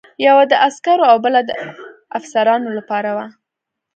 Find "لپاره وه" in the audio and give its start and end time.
2.77-3.25